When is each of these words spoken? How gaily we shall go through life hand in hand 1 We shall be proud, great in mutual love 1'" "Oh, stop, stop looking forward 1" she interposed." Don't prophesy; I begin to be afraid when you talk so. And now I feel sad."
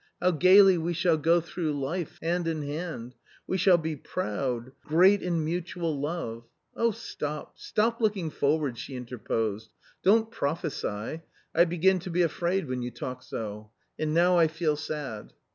How 0.19 0.31
gaily 0.31 0.79
we 0.79 0.93
shall 0.93 1.15
go 1.19 1.39
through 1.39 1.79
life 1.79 2.17
hand 2.23 2.47
in 2.47 2.63
hand 2.63 3.11
1 3.45 3.45
We 3.45 3.57
shall 3.59 3.77
be 3.77 3.95
proud, 3.95 4.71
great 4.83 5.21
in 5.21 5.45
mutual 5.45 5.99
love 5.99 6.45
1'" 6.73 6.85
"Oh, 6.87 6.89
stop, 6.89 7.59
stop 7.59 8.01
looking 8.01 8.31
forward 8.31 8.71
1" 8.71 8.75
she 8.77 8.95
interposed." 8.95 9.69
Don't 10.03 10.31
prophesy; 10.31 11.21
I 11.53 11.65
begin 11.65 11.99
to 11.99 12.09
be 12.09 12.23
afraid 12.23 12.67
when 12.67 12.81
you 12.81 12.89
talk 12.89 13.21
so. 13.21 13.69
And 13.99 14.11
now 14.11 14.39
I 14.39 14.47
feel 14.47 14.75
sad." 14.75 15.33